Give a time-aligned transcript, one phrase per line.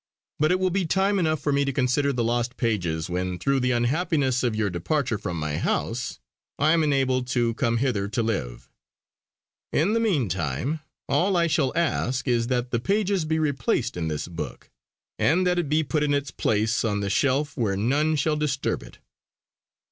[0.39, 3.59] But it will be time enough for me to consider the lost pages when through
[3.59, 6.17] the unhappiness of your departure from my house,
[6.57, 8.67] I am enabled to come hither to live.
[9.71, 14.27] In the meantime, all I shall ask is that the pages be replaced in this
[14.27, 14.71] book
[15.19, 18.81] and that it be put in its place on the shelf where none shall disturb
[18.81, 18.97] it."